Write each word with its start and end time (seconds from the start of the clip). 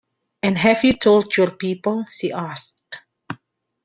“And 0.41 0.57
have 0.57 0.83
you 0.83 0.93
told 0.93 1.37
your 1.37 1.51
people?” 1.51 2.05
she 2.09 2.31
asked. 2.31 3.03